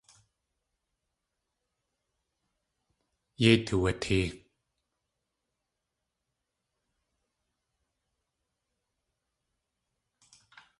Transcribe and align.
Yéi 3.41 3.57
tuwatee. 3.65 4.27